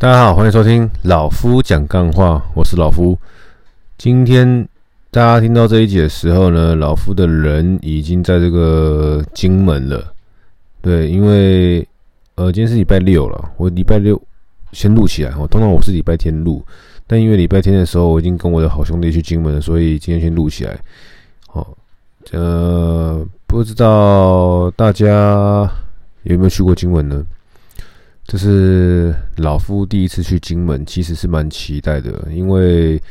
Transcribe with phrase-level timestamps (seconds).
[0.00, 3.18] 大家好，欢迎收听老夫讲干话，我是老夫。
[3.98, 4.66] 今天
[5.10, 10.10] 大家听到这一集的时候呢，老夫的人已经在这个金门了。
[10.80, 11.86] 对，因为
[12.36, 14.18] 呃，今天是礼拜六了，我礼拜六
[14.72, 15.36] 先录起来。
[15.36, 16.64] 我通常我是礼拜天录，
[17.06, 20.80] 但因为礼拜天的时候我已经跟我的好兄弟去金门了，所以今天先录起来。
[21.46, 21.76] 好，
[22.30, 25.70] 呃，不知道大家
[26.22, 27.22] 有没有去过金门呢？
[28.30, 33.02] 这是老夫第一次去金门，其实是蛮期待的，因为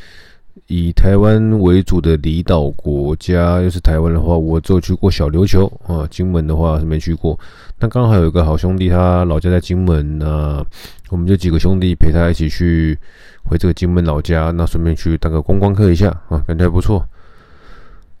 [0.66, 7.38] 以台湾为主的离岛国家，又是台湾的话，我只有去过小琉球啊，金门的话是没去过。
[7.78, 10.64] 那刚好有一个好兄弟，他老家在金门，那
[11.10, 12.98] 我们就几个兄弟陪他一起去
[13.44, 17.06] 回这个金门老家，那顺便去当个观光客一下啊，感觉还不错。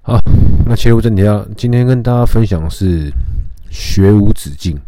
[0.02, 0.20] 好，
[0.66, 3.10] 那切入正题啊，今天跟大家分享是
[3.70, 4.78] 学无止境。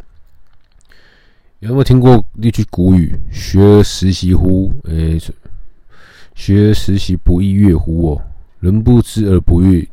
[1.63, 5.33] 有没有听过一句古语？“学而时习乎？”诶、欸
[6.35, 8.23] ，“学而时习不亦说乎？”哦
[8.59, 9.87] ，“人不知而不愠，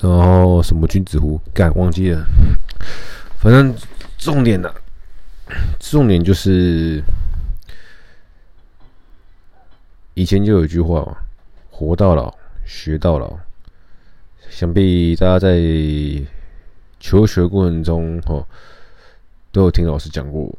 [0.00, 2.22] 然后什么君子乎？”干，忘记了。
[3.38, 3.74] 反正
[4.18, 4.74] 重点呢、啊，
[5.80, 7.02] 重点就是
[10.12, 11.16] 以前就有一句话嘛
[11.72, 12.34] ：“活到老，
[12.66, 13.34] 学到老。”
[14.50, 15.58] 想必大家在
[17.00, 18.46] 求学过程中，哈。
[19.52, 20.50] 都有听老师讲过。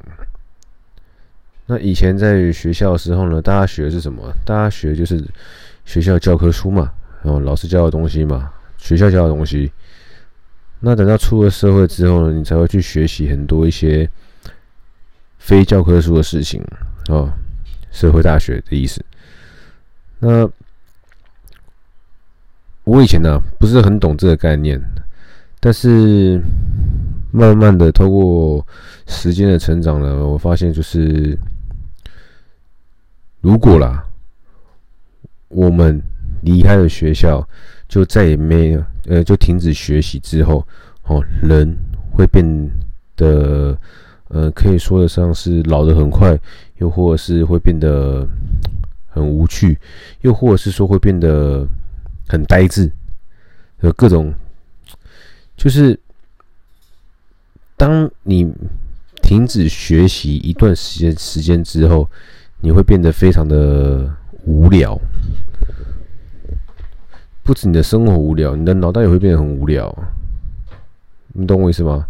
[1.66, 4.32] 那以前在学校的时候呢，大家学的是什么？
[4.46, 5.24] 大家学的就是
[5.86, 6.92] 学校教科书嘛，
[7.24, 9.72] 然后老师教的东西嘛，学校教的东西。
[10.82, 14.08] 那等到出了社会之后呢，你才会去学习很多一些
[15.38, 16.62] 非教科书的事情
[17.08, 17.32] 哦，
[17.92, 19.04] 社会大学的意思。
[20.20, 20.48] 那
[22.84, 24.80] 我以前呢，不是很懂这个概念，
[25.60, 26.42] 但是。
[27.36, 28.64] 慢慢的，透过
[29.08, 31.36] 时间的成长呢，我发现就是，
[33.42, 34.06] 如果啦，
[35.48, 36.00] 我们
[36.44, 37.44] 离开了学校，
[37.88, 40.64] 就再也没有，呃，就停止学习之后，
[41.08, 41.76] 哦，人
[42.12, 42.46] 会变
[43.16, 43.76] 得，
[44.28, 46.40] 呃，可以说得上是老得很快，
[46.78, 48.28] 又或者是会变得
[49.08, 49.76] 很无趣，
[50.22, 51.68] 又或者是说会变得
[52.28, 52.92] 很呆滞，
[53.80, 54.32] 有各种，
[55.58, 56.00] 就是。
[57.76, 58.54] 当你
[59.22, 62.08] 停止学习一段时间时间之后，
[62.62, 64.10] 你会变得非常的
[64.46, 65.00] 无聊。
[67.42, 69.94] 不止你的生活无聊，你的脑袋也会变得很无聊。
[71.34, 72.06] 你懂我意思吗？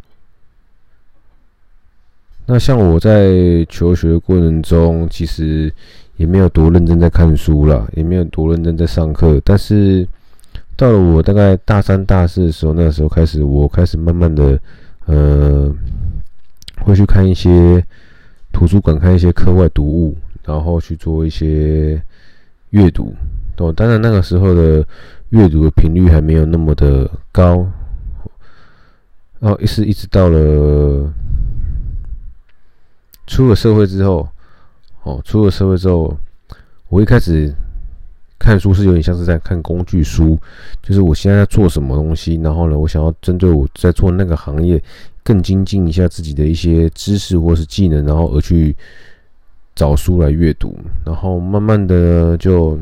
[2.46, 5.74] 那像我在求学的过程中，其实
[6.18, 9.42] 也没有多认真在看书啦，也没有多认真在上课。
[9.46, 10.08] 但是
[10.76, 14.60] 到了我大概大三、大四的时候，那个时候开始，我开始慢慢的。
[15.06, 15.74] 呃，
[16.82, 17.84] 会去看一些
[18.52, 22.02] 图书馆，看一些课外读物，然后去做一些
[22.70, 23.14] 阅读。
[23.58, 24.86] 哦，当然那个时候的
[25.30, 27.68] 阅读的频率还没有那么的高。
[29.40, 31.14] 哦，一是一直到了
[33.28, 34.28] 出了社会之后，
[35.04, 36.18] 哦，出了社会之后，
[36.90, 37.54] 我一开始。
[38.40, 40.38] 看书是有点像是在看工具书，
[40.82, 44.82] 就是我现在在做什么东西，然后呢，我想要针对我在做那个行业
[45.24, 48.76] 更精进一下自己的一些知识或是技能，然后而去
[49.76, 52.78] 找书来阅读，然后慢慢的就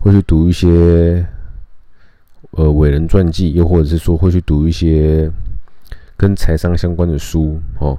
[0.00, 1.24] 会去读一些
[2.50, 5.30] 呃伟人传记，又或者是说会去读一些
[6.16, 7.96] 跟财商相关的书哦。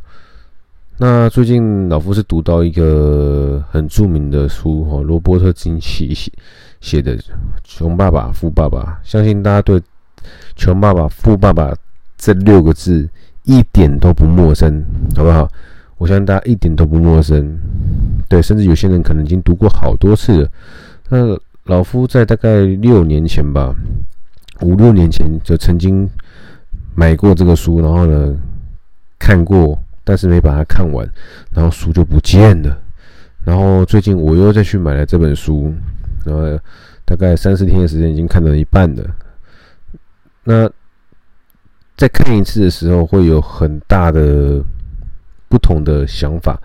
[1.04, 6.32] 那最近老夫是读到一个很著名的书哦，罗伯特清崎写
[6.80, 7.18] 写的
[7.64, 9.82] 《穷爸爸富爸爸》，相信大家对
[10.56, 11.74] “穷爸爸富爸爸”
[12.20, 13.10] 这六个字
[13.46, 14.86] 一点都不陌生，
[15.16, 15.50] 好不好？
[15.98, 17.58] 我相信大家一点都不陌生，
[18.30, 20.50] 对，甚至有些人可能已经读过好多次了。
[21.10, 23.74] 那老夫在大概六年前吧，
[24.62, 26.08] 五六年前就曾经
[26.94, 28.38] 买过这个书，然后呢
[29.18, 29.76] 看过。
[30.04, 31.08] 但是没把它看完，
[31.52, 32.82] 然后书就不见了。
[33.44, 35.74] 然后最近我又再去买了这本书，
[36.26, 36.60] 然后
[37.06, 39.04] 大概三四天的时间已经看到一半了。
[40.44, 40.70] 那
[41.98, 44.64] 再看一次的时候，会有很大的
[45.48, 46.60] 不同的想法。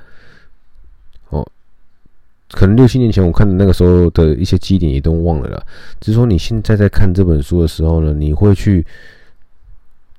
[1.28, 1.46] 哦，
[2.52, 5.62] 可能六七年前我看的那个时候的一些基点也都忘了啦。
[6.00, 8.86] 只是说你现在在看这本书的时候呢，你会去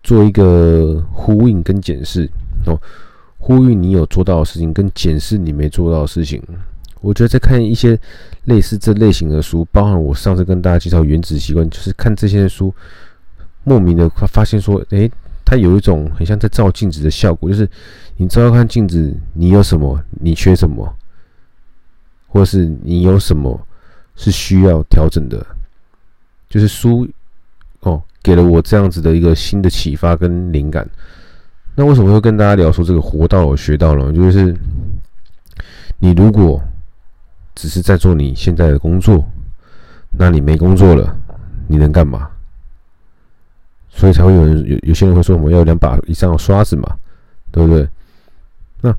[0.04, 2.30] 做一个呼应跟检视
[2.66, 2.80] 哦。
[3.48, 6.44] 呼吁你有做到的事情，跟检视你没做到的事情。
[7.00, 7.98] 我觉得在看一些
[8.44, 12.76] 类似这类型的书，包含我上次跟大家介绍《原子习惯》，就是看这些书，
[13.64, 15.10] 莫名的发现说，诶，
[15.46, 17.66] 它有一种很像在照镜子的效果，就是
[18.18, 20.94] 你照照看镜子，你有什么，你缺什么，
[22.28, 23.58] 或是你有什么
[24.18, 25.48] 是需要调整的？
[26.50, 27.08] 就是书
[27.80, 30.86] 哦，给了我这样子的一个新的启发跟灵感。
[31.80, 34.12] 那为什么会跟大家聊说这个活到老学到老？
[34.12, 34.52] 就是
[36.00, 36.60] 你如果
[37.54, 39.24] 只是在做你现在的工作，
[40.18, 41.16] 那你没工作了，
[41.68, 42.32] 你能干嘛？
[43.90, 46.98] 所以才会有人有有些人会说，我们要两把以上的刷子嘛，
[47.52, 47.88] 对不对？
[48.82, 48.96] 那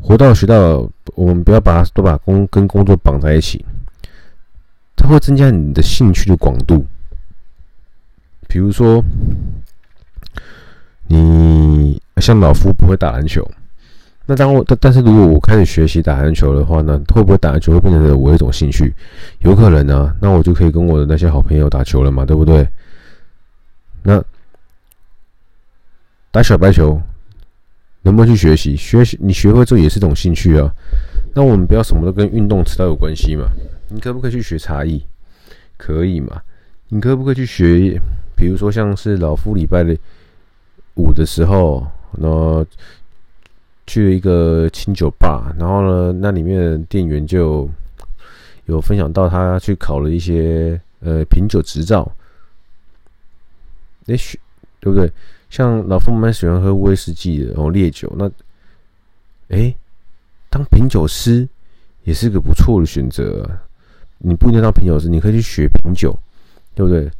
[0.00, 3.64] 活到学到老，我们不要把它都把工跟工作绑在一起，
[4.96, 6.84] 它会增加你的兴趣的广度。
[8.48, 9.00] 比如说，
[11.08, 13.48] 你像老夫不会打篮球，
[14.26, 18.92] 那当我但但是如果我开始学习打篮球的话呢，会不会打篮球会变成我一种兴趣？
[19.40, 22.66] 有可能呢，那我就可以跟我的那些好朋友打球了嘛，对不对？
[24.02, 24.22] 那
[26.30, 27.00] 打小白球
[28.02, 28.74] 能不能去学习？
[28.76, 30.70] 学习你学会这也是种兴趣啊。
[31.34, 33.46] 那我们不要什么都跟运动扯到有关系嘛？
[33.88, 35.04] 你可不可以去学茶艺？
[35.76, 36.40] 可以嘛？
[36.88, 38.00] 你可不可以去学？
[38.34, 39.96] 比如说像是老夫礼拜的
[40.96, 41.86] 五的时候，
[42.18, 42.66] 然后
[43.86, 47.68] 去了一个清酒吧，然后呢，那里面的店员就
[48.66, 52.10] 有分享到他去考了一些呃品酒执照。
[54.06, 54.38] 哎，学
[54.80, 55.10] 对不对？
[55.48, 58.12] 像老夫蛮喜欢喝威士忌的，然后烈酒。
[58.16, 58.30] 那，
[59.48, 59.74] 哎，
[60.50, 61.48] 当品酒师
[62.04, 63.48] 也是个不错的选择。
[64.18, 66.16] 你不一定当品酒师，你可以去学品酒，
[66.74, 67.10] 对不对？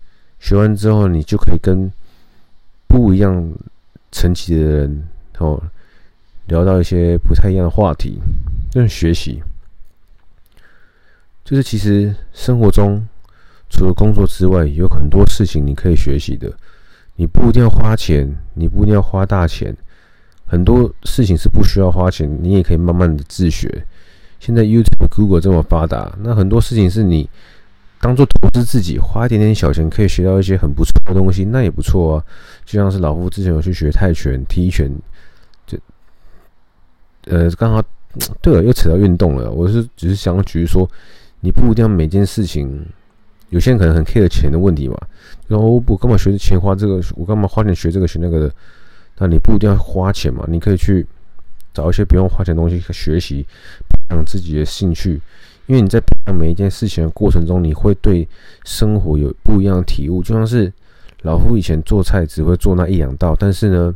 [0.40, 1.90] 学完之后，你就可以跟
[2.86, 3.52] 不一样
[4.12, 5.04] 层级的人
[5.38, 5.62] 哦
[6.46, 8.18] 聊到一些不太一样的话题。
[8.70, 9.42] 这种学习，
[11.44, 13.06] 就是其实生活中
[13.68, 16.52] 除了工作之外，有很多事情你可以学习的。
[17.18, 19.74] 你不一定要花钱，你不一定要花大钱，
[20.44, 23.86] 很多事情是不需要花钱，你也可以慢慢的自学。
[24.38, 27.26] 现在 YouTube、Google 这么发达，那很多事情是你
[28.06, 32.24] 当做投资自己，花一点点小钱可以学到一些很不错的东西，那也不错啊。
[32.64, 34.88] 就像是老夫之前有去学泰拳、踢拳，
[35.66, 35.76] 这
[37.24, 37.82] 呃刚好
[38.40, 39.50] 对了，又扯到运动了。
[39.50, 40.88] 我是只是想举例说，
[41.40, 42.86] 你不一定要每件事情。
[43.50, 44.96] 有些人可能很 care 钱的问题嘛，
[45.48, 48.54] 然后我不干嘛学钱花这个，我干嘛花钱学这个学那个的？
[49.18, 51.04] 那你不一定要花钱嘛，你可以去
[51.74, 53.44] 找一些不用花钱的东西去学习，
[53.88, 55.20] 培养自己的兴趣。
[55.66, 58.26] 因为你在培养每一件事情的过程中，你会对
[58.64, 60.22] 生活有不一样的体悟。
[60.22, 60.72] 就像是
[61.22, 63.94] 老夫以前做菜只会做那一两道，但是呢，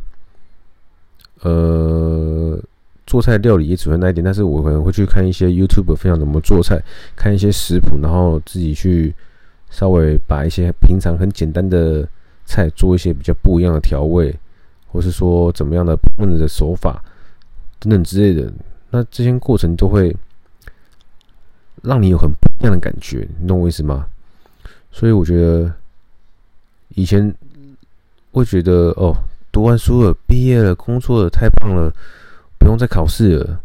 [1.43, 2.58] 呃，
[3.06, 4.25] 做菜料理也只会那一点。
[4.25, 6.81] 但是我可能会去看一些 YouTube 分享怎么做菜，
[7.17, 9.14] 看一些食谱，然后自己去。
[9.73, 12.05] 稍微把一些平常很简单的
[12.44, 14.37] 菜做一些比较不一样的调味，
[14.88, 17.00] 或是说怎么样的烹饪的手法
[17.78, 18.52] 等等之类的，
[18.90, 20.12] 那这些过程都会
[21.82, 24.06] 让你有很不一样的感觉，你懂我意思吗？
[24.91, 25.73] 所以我觉得
[26.91, 27.35] 以前
[28.32, 29.15] 会觉得哦，
[29.53, 31.93] 读完书了，毕业了，工作了，太棒了，
[32.59, 33.61] 不用再考试了。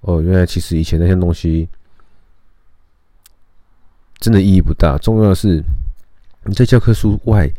[0.00, 1.68] 哦，原来其实以前那些东西。
[4.20, 5.62] 真的意义不大，重要的是
[6.44, 7.50] 你在教科书外，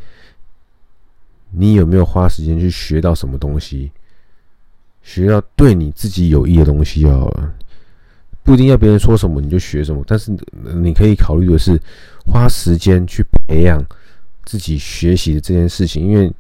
[1.51, 3.92] 你有没有花时间去学到什么东西？
[5.04, 7.54] 学到对你自己有益的东西就好了，
[8.45, 10.31] 不一定要别人说什么你就学什么，但是
[10.75, 11.78] 你可以考虑的是
[12.25, 13.83] 花时间去培养
[14.45, 16.31] 自己学习的这件事情，因为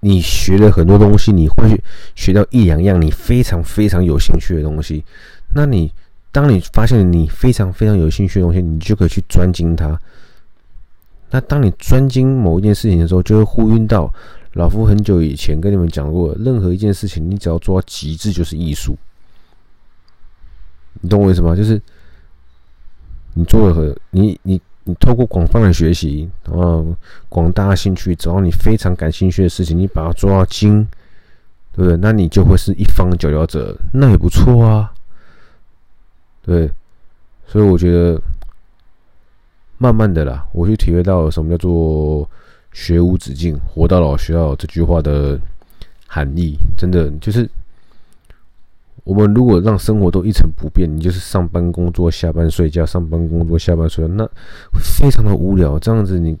[0.00, 1.82] 你学了很多东西，你会
[2.14, 5.04] 学到一两样你非常非常有兴趣的东西，
[5.54, 5.90] 那你。
[6.32, 10.00] 当你发现你非常非常有兴趣的东西，你就可以去专精它。
[11.28, 14.14] 那当你专精某一件事情的时候，就会呼应到
[14.52, 18.96] 老夫很久以前跟你们讲过，任何一件事情，你只要做到极致就是艺术。
[21.00, 21.56] 你懂我意思吗？
[21.56, 21.80] 就是
[23.34, 26.86] 你做了和你你你透过广泛的学习，然后
[27.28, 30.86] 广大的兴趣，找到你非常感兴趣的事情，你把它做到精，
[31.72, 31.96] 对不对？
[31.96, 34.92] 那你就会是一方佼佼者，那也不错啊。
[36.42, 36.70] 对，
[37.46, 38.20] 所以我觉得，
[39.78, 42.28] 慢慢的啦，我去体会到什么叫做
[42.72, 45.38] “学无止境，活到老学到老”这句话的
[46.06, 46.56] 含义。
[46.76, 47.48] 真的就是，
[49.04, 54.28] 我们如果让生活都一成不变，你就是上班工作、下班睡觉、上班工作、下班睡觉，那
[54.78, 55.78] 非常的无聊。
[55.78, 56.36] 这样子你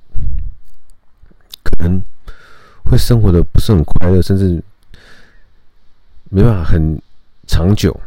[1.64, 2.00] 可能
[2.84, 4.62] 会生活的不是很快乐，甚至
[6.28, 7.00] 没办法很
[7.46, 7.98] 长久。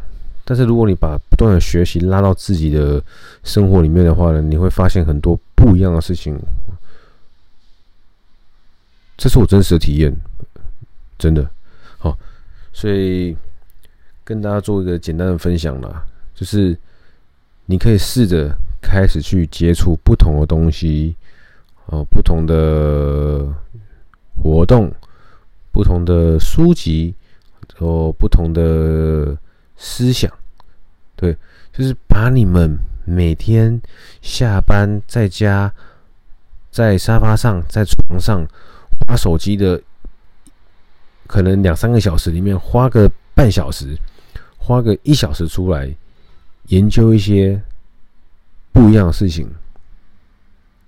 [0.44, 3.02] 但是如果你把不断的学习拉到自己的
[3.42, 6.38] 生活里面的话呢，你会发现很多不一样的事情。
[9.16, 10.14] 这是我真实的体验，
[11.16, 11.48] 真的。
[11.98, 12.18] 好，
[12.72, 13.34] 所以
[14.24, 16.02] 跟大家做一个简单的分享啦，
[16.34, 16.76] 就是
[17.66, 21.14] 你可以试着开始去接触不同的东西，
[21.86, 23.46] 哦，不同的
[24.42, 24.90] 活动，
[25.70, 27.14] 不同的书籍，
[27.78, 29.36] 哦，不同的
[29.76, 30.32] 思想，
[31.16, 31.36] 对，
[31.72, 33.80] 就是把你们每天
[34.22, 35.72] 下班在家，
[36.70, 38.46] 在沙发上，在床上
[39.06, 39.80] 滑手机的，
[41.26, 43.96] 可能两三个小时里面，花个半小时，
[44.64, 45.94] 花个一小时出来
[46.68, 47.60] 研究一些
[48.72, 49.46] 不一样的事情。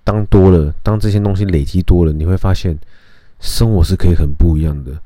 [0.03, 2.75] 当多了，当这些东西累积多了，你会发现
[3.39, 4.99] 生活是可以很不一样的。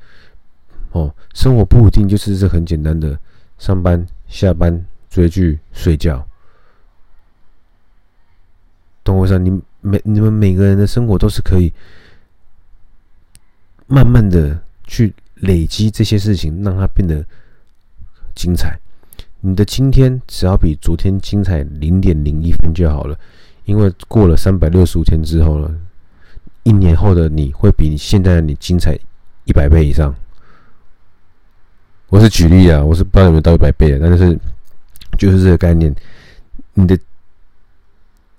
[0.92, 3.18] 哦，生活不一定就是这很简单的
[3.58, 6.26] 上班、下班、追剧、睡觉。
[9.04, 9.38] 懂我意思？
[9.38, 11.70] 你每你们每个人的生活都是可以
[13.86, 17.22] 慢慢的去累积这些事情，让它变得
[18.34, 18.78] 精彩。
[19.40, 23.18] 你的今天只要比昨天精彩零点零一分就好了，
[23.64, 25.74] 因为过了三百六十五天之后了，
[26.62, 28.98] 一年后的你会比现在的你精彩
[29.44, 30.14] 一百倍以上。
[32.08, 34.38] 我是举例啊，我是不知道有没有到一百倍的，但是
[35.18, 35.94] 就是这个概念，
[36.74, 36.98] 你的。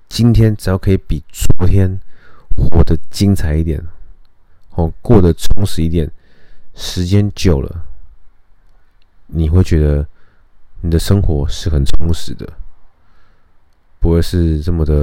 [0.09, 1.99] 今天只要可以比昨天
[2.55, 3.83] 活得精彩一点，
[4.75, 6.07] 哦，过得充实一点，
[6.75, 7.83] 时间久了，
[9.33, 10.05] 你会觉得
[10.81, 12.47] 你的生活是很充实的，
[13.99, 14.93] 不会是这么的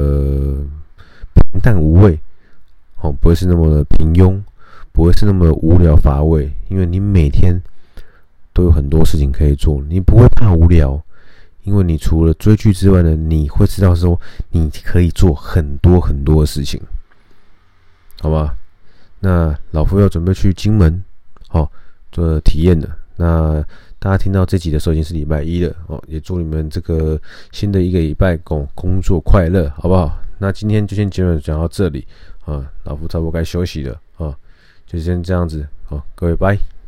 [1.35, 2.19] 平淡无味，
[3.01, 4.41] 哦，不会是那么的平庸，
[4.93, 7.61] 不会是那么的无聊乏味，因为你每天
[8.53, 11.03] 都有很多事情可以做，你不会怕无聊。
[11.65, 14.19] 因为你除了追剧之外呢，你会知道说
[14.51, 16.81] 你可以做很多很多的事情，
[18.21, 18.57] 好吧？
[19.19, 21.05] 那老夫要准备去金门，
[21.49, 21.71] 好、哦、
[22.11, 22.89] 做体验的。
[23.17, 23.63] 那
[24.01, 27.21] 大家听到这集的时候已经是礼拜一了哦，也祝你们这个
[27.53, 30.19] 新的一个礼拜工工作快乐，好不好？
[30.39, 32.07] 那今天就先简短讲到这里
[32.47, 34.35] 啊，老夫差不多该休息了啊，
[34.87, 36.80] 就先这样子，好，各位拜。